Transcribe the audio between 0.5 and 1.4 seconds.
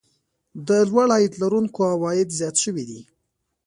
د لوړ عاید